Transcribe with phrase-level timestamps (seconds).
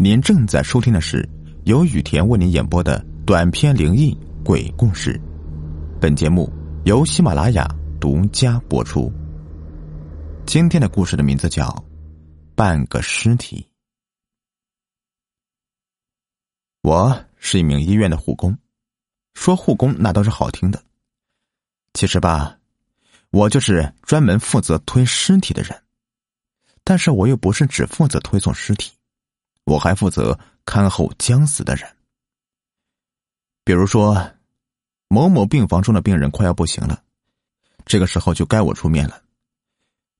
[0.00, 1.28] 您正在收听的是
[1.64, 5.20] 由雨田为您演播的短篇灵异鬼故事，
[6.00, 6.48] 本节目
[6.84, 7.68] 由喜马拉雅
[8.00, 9.12] 独家播出。
[10.46, 11.66] 今天的故事的名字叫
[12.54, 13.56] 《半个尸体》。
[16.82, 18.56] 我是一名医院的护工，
[19.34, 20.80] 说护工那都是好听的，
[21.94, 22.56] 其实吧，
[23.30, 25.76] 我就是专门负责推尸体的人，
[26.84, 28.92] 但是我又不是只负责推送尸体。
[29.68, 31.86] 我还负责看候将死的人，
[33.64, 34.30] 比如说
[35.08, 37.02] 某某病房中的病人快要不行了，
[37.84, 39.22] 这个时候就该我出面了。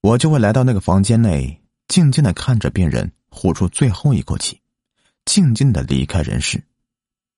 [0.02, 4.60] 我就会来到那个房间内，静静的看着病人呼出最后一口气，
[5.24, 6.62] 静静的离开人世，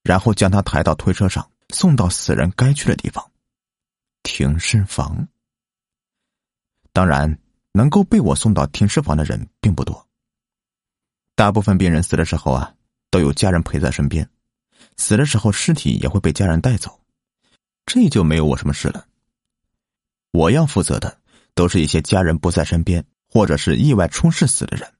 [0.02, 3.24] 然后将他抬到推车上，送到死人该去的地方——
[4.24, 5.28] 停尸房。
[6.92, 7.38] 当然，
[7.70, 10.09] 能够被我送到停尸房的人并不多。
[11.40, 12.74] 大部分病人死的时候啊，
[13.10, 14.28] 都有家人陪在身边，
[14.98, 17.00] 死的时候尸体也会被家人带走，
[17.86, 19.06] 这就没有我什么事了。
[20.32, 21.18] 我要负责的
[21.54, 24.92] 都是一些家人不在身边，或者是意外出事死的人，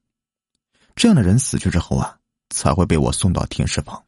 [0.95, 2.17] 这样的人死去之后啊，
[2.49, 4.03] 才会被我送到停尸房。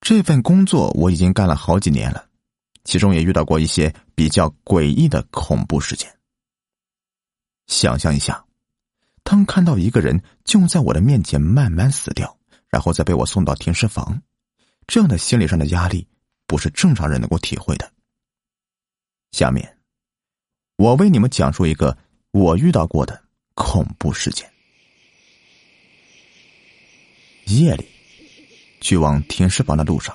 [0.00, 2.26] 这份工作我已经干了好几年了，
[2.82, 6.12] 其中也遇到过一些比较诡异的恐怖事件。
[7.68, 8.44] 想象一下。
[9.24, 12.36] 当看到一个人就在我的面前慢慢死掉，
[12.68, 14.20] 然后再被我送到停尸房，
[14.86, 16.06] 这样的心理上的压力
[16.46, 17.90] 不是正常人能够体会的。
[19.30, 19.78] 下面，
[20.76, 21.96] 我为你们讲述一个
[22.32, 23.22] 我遇到过的
[23.54, 24.50] 恐怖事件。
[27.46, 27.88] 夜里，
[28.80, 30.14] 去往停尸房的路上，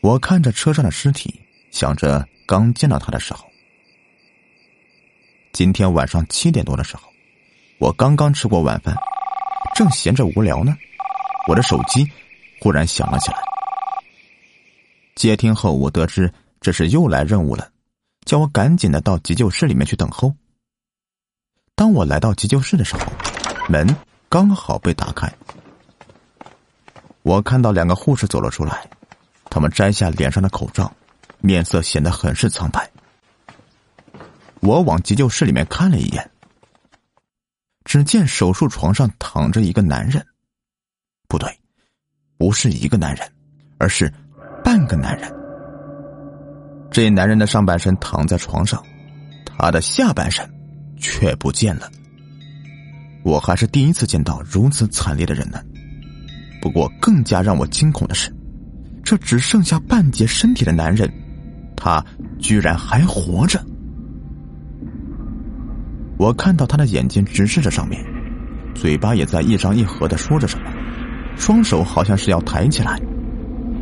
[0.00, 3.50] 我看着车上的尸体，想着刚见到他的时候，
[5.52, 7.10] 今天晚上七点多的时候。
[7.80, 8.94] 我刚刚吃过晚饭，
[9.74, 10.76] 正闲着无聊呢，
[11.48, 12.06] 我的手机
[12.60, 13.38] 忽然响了起来。
[15.14, 16.30] 接听后，我得知
[16.60, 17.70] 这是又来任务了，
[18.26, 20.34] 叫我赶紧的到急救室里面去等候。
[21.74, 23.00] 当我来到急救室的时候，
[23.66, 23.96] 门
[24.28, 25.32] 刚好被打开，
[27.22, 28.86] 我看到两个护士走了出来，
[29.48, 30.92] 他们摘下脸上的口罩，
[31.38, 32.90] 面色显得很是苍白。
[34.60, 36.29] 我往急救室里面看了一眼。
[37.90, 40.24] 只见手术床上躺着一个男人，
[41.26, 41.50] 不对，
[42.38, 43.28] 不是一个男人，
[43.78, 44.08] 而是
[44.62, 45.28] 半个男人。
[46.88, 48.80] 这男人的上半身躺在床上，
[49.44, 50.48] 他的下半身
[50.98, 51.90] 却不见了。
[53.24, 55.60] 我还是第一次见到如此惨烈的人呢。
[56.62, 58.32] 不过更加让我惊恐的是，
[59.02, 61.12] 这只剩下半截身体的男人，
[61.76, 62.06] 他
[62.38, 63.60] 居然还活着。
[66.20, 68.04] 我看到他的眼睛直视着上面，
[68.74, 70.70] 嘴巴也在一张一合的说着什么，
[71.34, 73.00] 双手好像是要抬起来，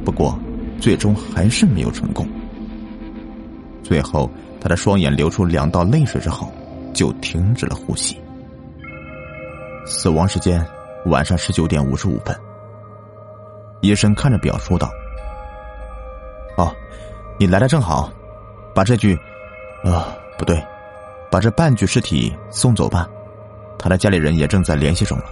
[0.05, 0.39] 不过
[0.81, 2.25] 最终还是没有成功。
[3.83, 6.53] 最后，他的双眼流出两道泪水之后，
[6.95, 8.17] 就停止了呼吸。
[9.85, 10.65] 死亡时间
[11.07, 12.33] 晚上十九点五十五分。
[13.81, 14.89] 医生看着表说道
[16.57, 16.73] ：“哦，
[17.37, 18.13] 你来的正好，
[18.73, 19.19] 把这句……
[19.83, 20.57] 啊，不对。”
[21.31, 23.09] 把这半具尸体送走吧，
[23.79, 25.25] 他的家里人也正在联系中了。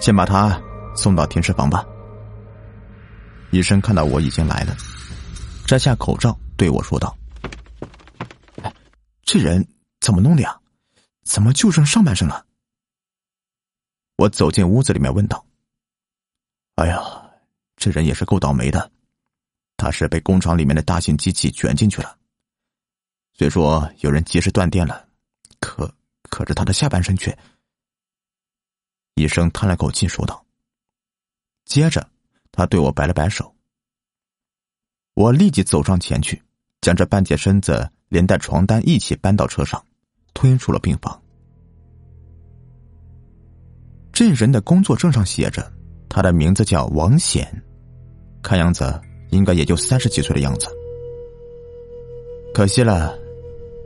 [0.00, 0.60] 先把他
[0.94, 1.84] 送到停尸房吧。
[3.50, 4.76] 医生看到我已经来了，
[5.66, 7.16] 摘下口罩对我说道
[9.24, 9.66] ：“这人
[10.00, 10.58] 怎么弄的呀？
[11.24, 12.44] 怎么就剩上半身了？”
[14.18, 15.44] 我走进屋子里面问道
[16.76, 17.00] ：“哎呀，
[17.76, 18.90] 这人也是够倒霉的，
[19.76, 22.16] 他是被工厂里面的大型机器卷进去了。”
[23.38, 25.06] 虽说有人及时断电了，
[25.60, 25.94] 可
[26.30, 27.36] 可是他的下半身却……
[29.14, 30.42] 医生叹了口气说道。
[31.66, 32.08] 接着，
[32.50, 33.54] 他对我摆了摆手。
[35.12, 36.42] 我立即走上前去，
[36.80, 39.84] 将这半截身子连带床单一起搬到车上，
[40.32, 41.22] 推出了病房。
[44.14, 45.70] 这人的工作证上写着，
[46.08, 47.62] 他的名字叫王显，
[48.42, 50.68] 看样子应该也就三十几岁的样子。
[52.54, 53.25] 可惜了。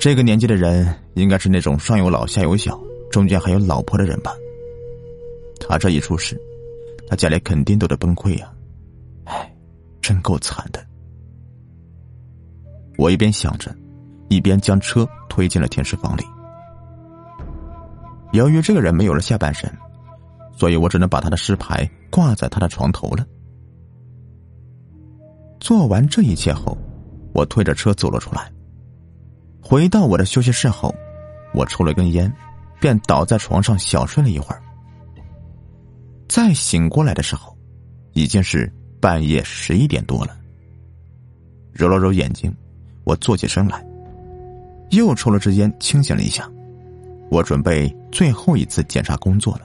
[0.01, 2.81] 这个年纪的人应该是那种上有老下有小，
[3.11, 4.33] 中间还有老婆的人吧。
[5.61, 6.41] 他这一出事，
[7.07, 8.51] 他家里肯定都得崩溃呀！
[9.25, 9.55] 唉，
[10.01, 10.83] 真够惨的。
[12.97, 13.77] 我一边想着，
[14.31, 16.23] 一边将车推进了停尸房里。
[18.33, 19.71] 由于这个人没有了下半身，
[20.51, 23.27] 所以我只能把他的尸牌挂在他的床头了。
[25.61, 26.75] 做完这一切后，
[27.35, 28.51] 我推着车走了出来。
[29.63, 30.95] 回到我的休息室后，
[31.53, 32.33] 我抽了根烟，
[32.81, 34.63] 便倒在床上小睡了一会儿。
[36.29, 37.57] 再醒过来的时候，
[38.13, 40.37] 已经是半夜十一点多了。
[41.73, 42.55] 揉了揉眼睛，
[43.05, 43.85] 我坐起身来，
[44.91, 46.51] 又抽了支烟，清醒了一下。
[47.31, 49.63] 我准备最后一次检查工作了，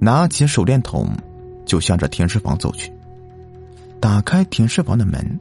[0.00, 1.08] 拿起手电筒，
[1.64, 2.92] 就向着停尸房走去。
[4.00, 5.38] 打开停尸房的门，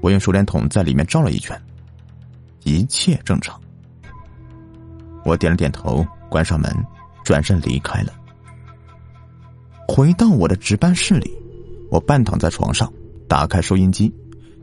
[0.00, 1.60] 我用手电筒在里面照了一圈，
[2.64, 3.60] 一切正常。
[5.24, 6.74] 我点了点头，关上门，
[7.24, 8.12] 转身离开了。
[9.86, 11.30] 回到我的值班室里，
[11.90, 12.92] 我半躺在床上，
[13.28, 14.14] 打开收音机，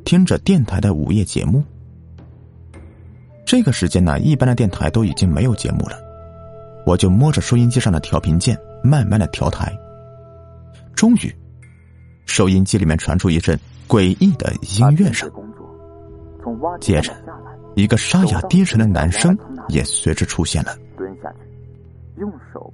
[0.06, 1.64] 听着电台的午夜节目。
[3.46, 5.98] 这个时间呢，一般的电台都已经没有节目了，
[6.86, 9.72] 我就摸着收音机上的调频键，慢慢的调台。
[10.96, 11.34] 终于，
[12.26, 13.58] 收音机里面传出一阵
[13.88, 15.32] 诡异的音乐声，
[16.82, 17.14] 接着，
[17.78, 19.38] 一个沙哑低沉的男声
[19.68, 20.76] 也随之出现了。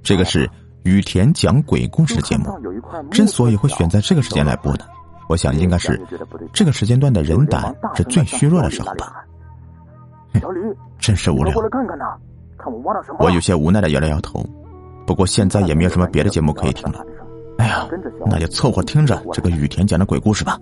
[0.02, 0.50] 这个是
[0.84, 2.46] 雨田讲鬼故事节目，
[3.10, 4.86] 之所以会选在这个时间来播呢，
[5.28, 6.00] 我想应该是
[6.54, 9.12] 这个时间段的人胆是最虚弱的时候吧。
[10.98, 11.52] 真是无聊。
[11.52, 12.06] 过来看看呢，
[12.56, 13.18] 看我挖到什么。
[13.20, 14.42] 我有些无奈的摇了摇头，
[15.06, 17.04] 不过现在也没有什么别的节目可以听了。
[17.58, 17.86] 哎呀，
[18.24, 20.58] 那就凑合听着这个雨田讲的鬼故事吧。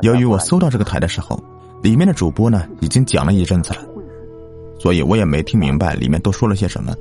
[0.00, 1.38] 由于我搜到这个台的时候，
[1.82, 3.84] 里面的主播呢已经讲了一阵子了，
[4.78, 6.94] 所以我也没听明白里面都说了些什么。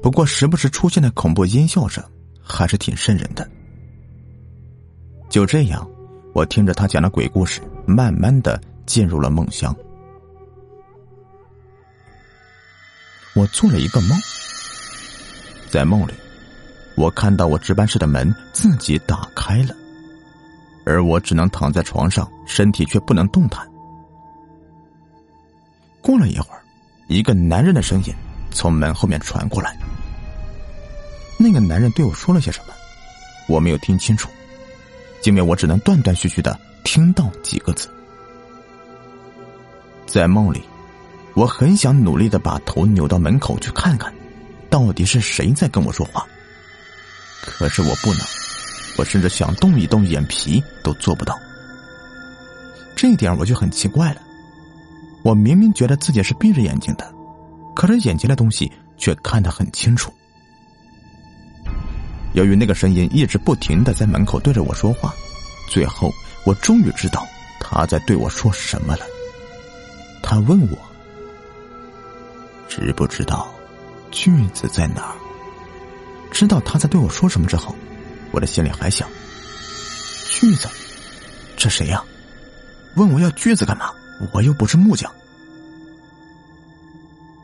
[0.00, 2.02] 不过时不时出现的恐怖音效声
[2.40, 3.48] 还是挺瘆人的。
[5.28, 5.86] 就这样，
[6.32, 9.74] 我听着他讲的鬼故事，慢慢的进入了梦乡。
[13.34, 14.10] 我做了一个梦，
[15.68, 16.12] 在梦里，
[16.96, 19.74] 我看到我值班室的门自己打开了，
[20.86, 23.67] 而我只能躺在床上，身体却不能动弹。
[26.08, 26.62] 过了一会儿，
[27.06, 28.14] 一个男人的声音
[28.50, 29.76] 从门后面传过来。
[31.36, 32.72] 那个男人对我说了些什么，
[33.46, 34.30] 我没有听清楚，
[35.24, 37.90] 因为我只能断断续续的听到几个字。
[40.06, 40.62] 在梦里。
[41.34, 44.12] 我很想努力的把头扭到门口去看看，
[44.70, 46.26] 到底是谁在跟我说话。
[47.42, 48.20] 可是我不能，
[48.96, 51.38] 我甚至想动一动眼皮都做不到。
[52.96, 54.22] 这点我就很奇怪了。
[55.22, 57.12] 我明明觉得自己是闭着眼睛的，
[57.74, 60.12] 可是眼前的东西却看得很清楚。
[62.34, 65.14] 由于那个声音一直不停的在门口对着我说话，
[65.68, 66.12] 最后
[66.44, 67.26] 我终于知道
[67.58, 69.04] 他在对我说什么了。
[70.22, 70.78] 他问我。
[72.68, 73.52] 知不知道
[74.10, 75.16] 句子在哪儿？
[76.30, 77.74] 知道他在对我说什么之后，
[78.30, 79.08] 我的心里还想：
[80.30, 80.68] 锯子，
[81.56, 82.04] 这谁呀？
[82.94, 83.90] 问我要锯子干嘛？
[84.32, 85.10] 我又不是木匠。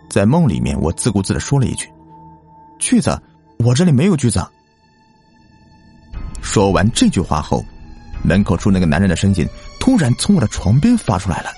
[0.09, 1.89] 在梦里面，我自顾自的说了一句
[2.79, 3.21] ：“锯子，
[3.59, 4.45] 我这里没有锯子。”
[6.41, 7.65] 说完这句话后，
[8.23, 9.49] 门口处那个男人的声音
[9.81, 11.51] 突然从我的床边发出来了。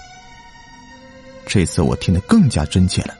[1.46, 3.14] 这次我听得更加真切了。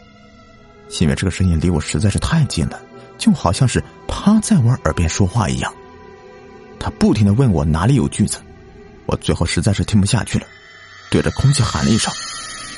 [1.01, 2.81] 因为这个声音离我实在是太近了，
[3.19, 5.75] 就好像是趴在我耳边说话一样。
[6.79, 8.39] 他不停的问我哪里有锯子，
[9.07, 10.47] 我最后实在是听不下去了，
[11.17, 12.13] 对着空气喊了一声：“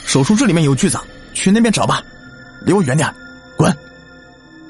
[0.06, 0.96] 手术室里面有锯子，
[1.34, 2.00] 去那边找吧，
[2.64, 3.12] 离我远点，
[3.56, 3.76] 滚！”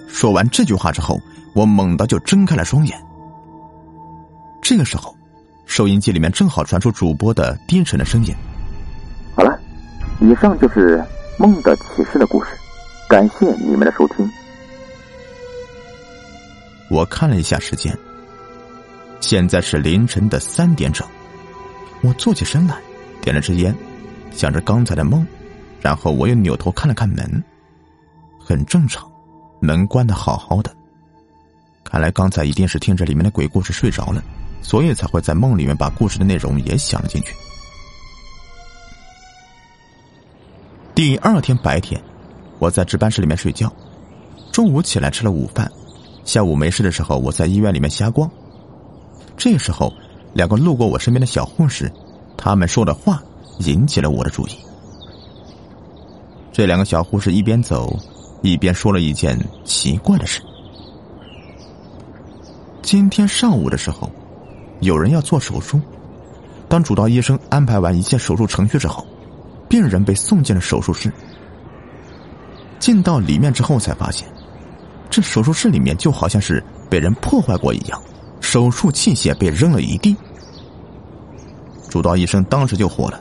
[0.09, 1.21] 说完这句话之后，
[1.53, 2.99] 我猛地就睁开了双眼。
[4.63, 5.15] 这个时候，
[5.67, 8.35] 收音机里面正好传出主播的低沉的声音
[9.37, 9.61] ：“好了，
[10.23, 11.05] 以上就是
[11.39, 12.49] 梦的启示的故事。”
[13.07, 14.27] 感谢你们的收听。
[16.89, 17.95] 我看了一下时间，
[19.21, 21.07] 现在是凌晨的三点整。
[22.01, 22.75] 我坐起身来，
[23.29, 23.77] 点了支烟，
[24.31, 25.27] 想着刚才的梦，
[25.83, 27.45] 然后我又扭头看了看门，
[28.41, 29.07] 很正常，
[29.61, 30.75] 门关的好好的。
[31.85, 34.25] 看来刚才一定是听着里面的鬼故事睡着了，
[34.63, 37.35] 所以才会在梦里面把故事的内容也想了进去。
[40.95, 42.03] 第二天白天。
[42.59, 43.71] 我在值班室里面睡觉，
[44.51, 45.71] 中午起来吃了午饭，
[46.25, 48.29] 下午没事的时候我在医院里面瞎逛。
[49.37, 49.93] 这时候，
[50.33, 51.93] 两个路过我身边的小护士，
[52.39, 53.21] 他们说的话
[53.59, 54.53] 引起了我的注意。
[56.53, 57.99] 这两个小护士一边走，
[58.43, 60.41] 一边说了一件奇怪的事：
[62.81, 64.11] 今天上午的时候，
[64.81, 65.81] 有人要做手术，
[66.69, 69.05] 当主刀医生安排完一切手术程序之后，
[69.69, 71.13] 病人被送进了手术室。
[72.79, 74.27] 进到里面之后，才发现，
[75.11, 78.01] 这手术室里面就好像是被人破坏过一样，
[78.41, 80.17] 手术器械被扔了一地。
[81.89, 83.21] 主刀医生当时就火了，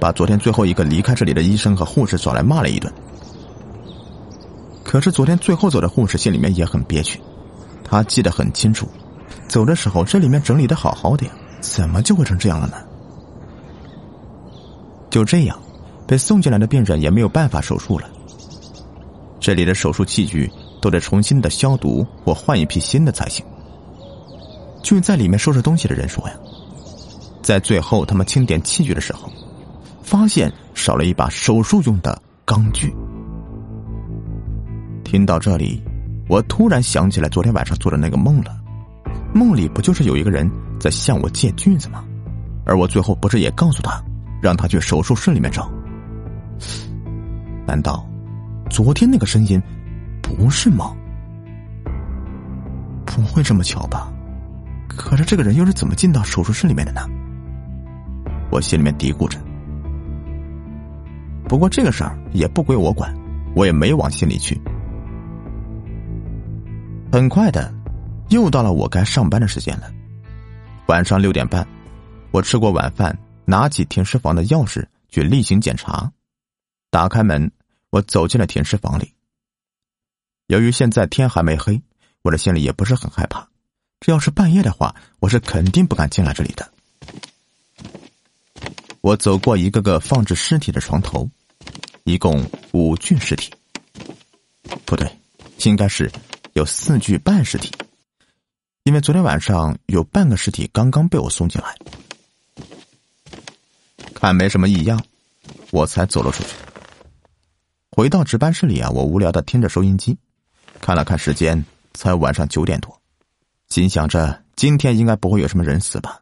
[0.00, 2.92] 把昨天最后一个离开这里的医生和护士找来骂了一顿。
[4.84, 7.20] 可是昨天最后走的护士心里面也很憋屈，
[7.84, 8.88] 他记得很清楚，
[9.46, 12.76] 走的时候这里面整理的好好的呀，怎么就会成这样了呢？
[15.10, 15.58] 就这样，
[16.06, 18.08] 被送进来的病人也没有办法手术了。
[19.40, 20.50] 这里的手术器具
[20.80, 23.44] 都得重新的消毒或换一批新的才行。
[24.82, 26.34] 据在里面收拾东西的人说呀，
[27.48, 29.32] 在最后他们清点器具的时候，
[30.02, 32.94] 发现少了一把手术用的钢锯。
[35.02, 35.82] 听到这里，
[36.28, 38.54] 我突然想起来昨天晚上做的那个梦了。
[39.32, 40.46] 梦里不就是有一个人
[40.78, 42.04] 在向我借锯子吗？
[42.66, 43.98] 而我最后不是也告诉他，
[44.42, 45.70] 让他去手术室里面找？
[47.66, 48.06] 难道
[48.68, 49.58] 昨天那个声音
[50.20, 50.94] 不是梦？
[53.06, 54.12] 不会这么巧吧？
[54.86, 57.00] 可是这个人又是怎么进到手术室里面的呢？
[58.50, 59.38] 我心里面嘀咕着。
[61.48, 63.14] 不过这个事儿也不归我管，
[63.54, 64.60] 我也没往心里去。
[67.10, 67.72] 很快的，
[68.28, 69.90] 又到了我该上班的时间了。
[70.88, 71.66] 晚上六点半，
[72.30, 76.12] 我吃过晚饭，拿起停尸房的钥匙去例行检查。
[76.90, 77.50] 打开门，
[77.90, 79.12] 我走进了停尸房里。
[80.48, 81.80] 由于现在天还没黑，
[82.22, 83.46] 我的心里也不是很害怕。
[84.00, 86.66] 这要是半夜的话，我是肯定不敢进来这里的。
[89.08, 91.26] 我走过一个个放置尸体的床头，
[92.04, 93.50] 一共五具尸体。
[94.84, 95.10] 不对，
[95.64, 96.12] 应该是。
[96.52, 97.72] 有四具半尸体，
[98.82, 101.74] 因为昨天晚上有半个尸体刚刚被我送进来，
[104.12, 105.02] 看没什么异样，
[105.70, 106.50] 我才走了出去。
[107.92, 110.18] 回到值班室里啊，我无聊的听着收音机，
[110.82, 113.00] 看了看时间，才晚上九点多，
[113.70, 116.20] 心想着今天应该不会有什么人死吧？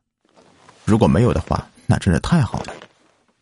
[0.85, 2.75] 如果没有的话，那真是太好了，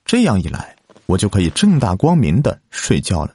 [0.04, 3.34] 这样一来，我就可以正大光明的睡觉了。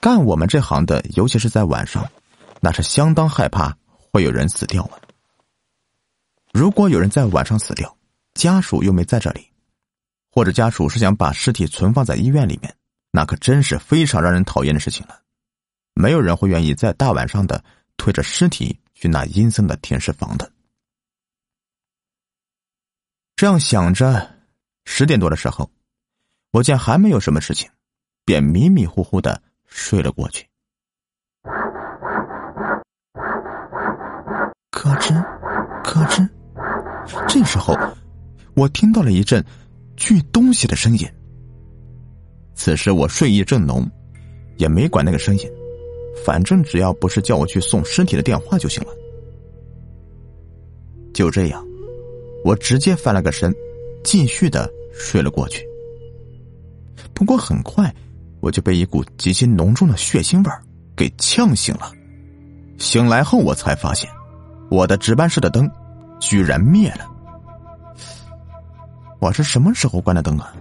[0.00, 2.06] 干我们这行的，尤其是在晚上，
[2.60, 3.76] 那是相当害怕
[4.12, 4.98] 会有人死掉啊。
[6.52, 7.96] 如果有人在晚上死掉，
[8.34, 9.46] 家属又没在这里，
[10.30, 12.74] 或者家属是想把尸体存放在医院里面，
[13.10, 15.18] 那可真是非常让人讨厌的事情了。
[15.94, 17.62] 没有人会愿意在大晚上的
[17.96, 20.50] 推着尸体去那阴森的停尸房的。
[23.36, 24.30] 这样想着，
[24.84, 25.70] 十点多的时候，
[26.52, 27.70] 我见还没有什么事情，
[28.24, 29.42] 便迷迷糊糊的。
[29.74, 30.46] 睡了过去，
[34.70, 35.14] 咯吱，
[35.82, 36.28] 咯吱。
[37.26, 37.74] 这时候，
[38.54, 39.42] 我听到了一阵
[39.96, 41.08] 锯东西的声音。
[42.54, 43.90] 此时我睡意正浓，
[44.58, 45.50] 也没管那个声音，
[46.22, 48.90] 反正只要不是叫我去送尸体的电话就行了。
[51.14, 51.66] 就这样，
[52.44, 53.54] 我直接翻了个身，
[54.02, 55.66] 继续的睡了过去。
[57.14, 57.94] 不过很快。
[58.42, 60.50] 我就被一股极其浓重的血腥味
[60.96, 61.92] 给呛醒了。
[62.76, 64.10] 醒来后，我才发现
[64.68, 65.70] 我的值班室的灯
[66.18, 67.08] 居然灭了。
[69.20, 70.52] 我是什么时候关的灯啊？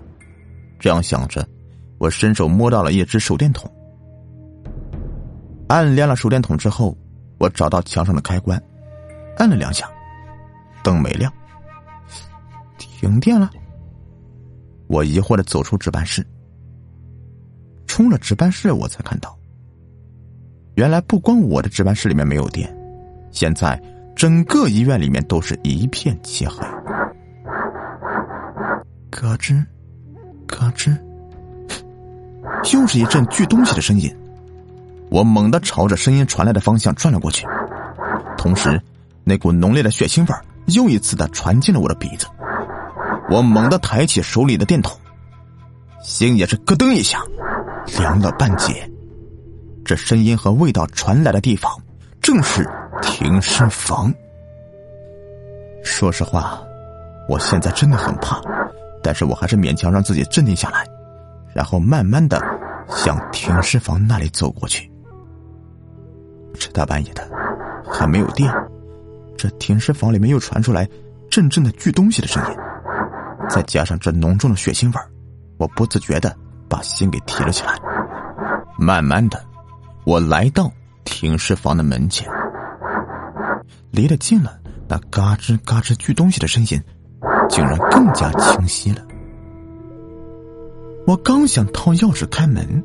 [0.80, 1.44] 这样想着，
[1.98, 3.68] 我伸手摸到了一只手电筒，
[5.68, 6.96] 按亮了手电筒之后，
[7.40, 8.62] 我找到墙上的开关，
[9.38, 9.90] 按了两下，
[10.84, 11.34] 灯没亮，
[13.01, 13.50] 停电了。
[14.86, 16.24] 我疑惑的走出值班室。
[17.88, 19.36] 冲了值班室，我才看到，
[20.75, 22.72] 原来不光我的值班室里面没有电，
[23.31, 23.81] 现在
[24.15, 26.63] 整个医院里面都是一片漆黑。
[29.10, 29.65] 咯吱，
[30.46, 30.96] 咯吱，
[32.72, 34.15] 又是一阵锯东西的声音。
[35.10, 37.48] 我猛地朝着声音传来的方向转了过去，
[38.38, 38.79] 同时，
[39.24, 40.36] 那股浓烈的血腥味
[40.67, 42.27] 又一次的传进了我的鼻子。
[43.32, 45.00] 我猛地抬起手里的电筒，
[46.04, 47.24] 心也是咯噔一下。
[47.98, 48.88] 凉了半截，
[49.86, 51.72] 这声音和味道传来的地方
[52.22, 52.70] 正是
[53.02, 54.14] 停尸房。
[55.82, 56.62] 说实话，
[57.28, 58.40] 我现在真的很怕，
[59.02, 60.86] 但是我还是勉强让自己镇定下来，
[61.56, 62.40] 然后慢慢的
[62.90, 64.92] 向停尸房那里走过去。
[66.60, 67.28] 这大半夜的，
[67.90, 68.54] 还没有电，
[69.38, 70.88] 这停尸房里面又传出来
[71.30, 72.58] 阵阵的锯东西的声音，
[73.50, 75.01] 再加上这浓重的血腥味
[75.57, 76.36] 我不自觉的。
[76.71, 77.77] 把心给提了起来。
[78.77, 79.43] 慢慢的，
[80.05, 80.71] 我来到
[81.03, 82.25] 停尸房的门前，
[83.91, 84.57] 离得近了，
[84.88, 86.81] 那嘎吱嘎吱锯东西的声音，
[87.50, 89.05] 竟然更加清晰了。
[91.05, 92.81] 我刚想掏钥匙开门，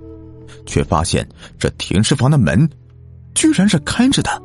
[0.66, 1.24] 却发现
[1.60, 2.68] 这停尸房的门，
[3.36, 4.42] 居然是开着的。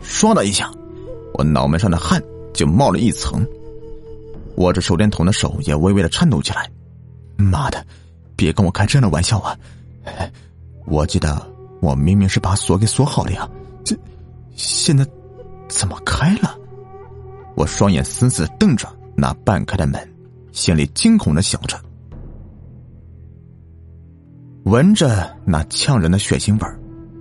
[0.00, 0.70] 唰的一下，
[1.34, 2.22] 我脑门上的汗
[2.54, 3.44] 就冒了一层，
[4.56, 6.70] 握着手电筒的手也微微的颤抖起来。
[7.36, 7.84] 妈的！
[8.36, 9.56] 别跟我开这样的玩笑啊！
[10.86, 11.40] 我记得
[11.80, 13.48] 我明明是把锁给锁好了呀，
[13.84, 13.96] 这
[14.54, 15.06] 现在
[15.68, 16.58] 怎么开了？
[17.54, 20.00] 我双眼死死瞪着那半开的门，
[20.52, 21.78] 心里惊恐的想着。
[24.64, 26.78] 闻着那呛人的血腥味儿，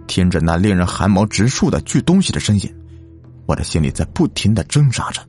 [0.07, 2.75] 听着那令人汗毛直竖的锯东西的声音，
[3.45, 5.21] 我的心里在不停的挣扎着：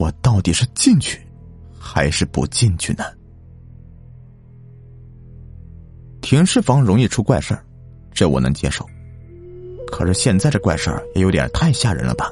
[0.00, 1.20] 我到底是进去，
[1.78, 3.04] 还是不进去呢？
[6.22, 7.62] 停尸房容易出怪事儿，
[8.14, 8.88] 这我能接受。
[9.92, 12.30] 可是现在这怪事儿也有点太吓人了吧？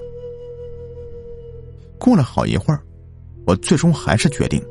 [1.98, 2.80] 过了好一会儿，
[3.46, 4.64] 我最终还是决定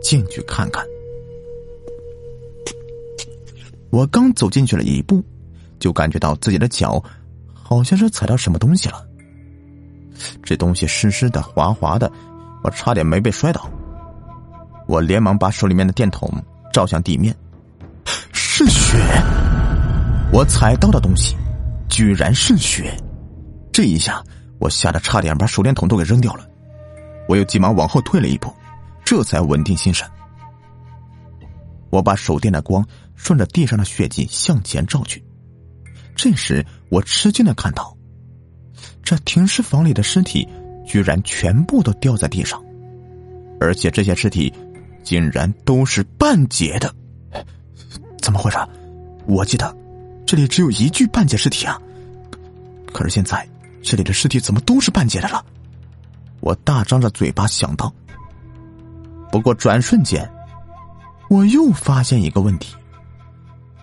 [0.00, 0.86] 进去看看。
[3.90, 5.20] 我刚走进去了一步，
[5.80, 7.02] 就感觉到自己的脚
[7.52, 9.04] 好像是踩到什么东西了。
[10.40, 12.10] 这东西湿湿的、滑滑的，
[12.64, 13.70] 我差点没被摔倒。
[14.88, 16.28] 我连忙把手里面的电筒
[16.72, 17.34] 照向地面，
[18.32, 18.98] 是血！
[20.32, 21.36] 我踩到的东西
[21.88, 22.96] 居然是血！
[23.70, 24.22] 这一下
[24.58, 26.46] 我吓得差点把手电筒都给扔掉了。
[27.28, 28.52] 我又急忙往后退了一步，
[29.04, 30.08] 这才稳定心神。
[31.90, 35.24] 我把手电的光顺着地上的血迹向前照去，
[36.14, 37.96] 这时我吃惊的看到，
[39.02, 40.48] 这停尸房里的尸体
[40.86, 42.62] 居然全部都掉在地上，
[43.60, 44.52] 而且这些尸体
[45.02, 46.94] 竟然都是半截的，
[48.20, 48.58] 怎么回事？
[49.26, 49.74] 我记得
[50.26, 51.80] 这里只有一具半截尸体啊，
[52.92, 53.48] 可是现在
[53.82, 55.44] 这里的尸体怎么都是半截的了？
[56.40, 57.92] 我大张着嘴巴想到，
[59.32, 60.30] 不过转瞬间，
[61.30, 62.74] 我又发现一个问题：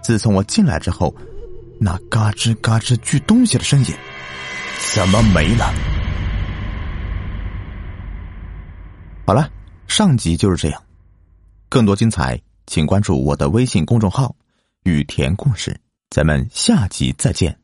[0.03, 1.15] 自从我进来之后，
[1.79, 3.87] 那嘎吱嘎吱锯东西的声音
[4.93, 5.73] 怎么没了？
[9.31, 9.49] 好了，
[9.87, 10.83] 上集就是这样，
[11.69, 14.35] 更多精彩，请关注我的微信公众号
[14.83, 15.73] “雨田故事”，
[16.11, 17.60] 咱们下集再见。